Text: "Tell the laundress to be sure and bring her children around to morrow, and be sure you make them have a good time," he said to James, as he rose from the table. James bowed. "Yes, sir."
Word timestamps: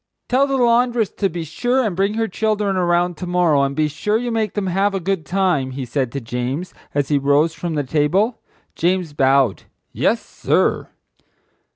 "Tell 0.29 0.47
the 0.47 0.57
laundress 0.57 1.09
to 1.11 1.29
be 1.29 1.43
sure 1.43 1.83
and 1.85 1.95
bring 1.95 2.15
her 2.15 2.27
children 2.27 2.75
around 2.75 3.17
to 3.17 3.27
morrow, 3.27 3.61
and 3.61 3.75
be 3.75 3.87
sure 3.87 4.17
you 4.17 4.31
make 4.31 4.55
them 4.55 4.65
have 4.65 4.95
a 4.95 4.99
good 4.99 5.27
time," 5.27 5.69
he 5.77 5.85
said 5.85 6.11
to 6.13 6.19
James, 6.19 6.73
as 6.95 7.09
he 7.09 7.19
rose 7.19 7.53
from 7.53 7.75
the 7.75 7.83
table. 7.83 8.41
James 8.73 9.13
bowed. 9.13 9.65
"Yes, 9.91 10.19
sir." 10.25 10.87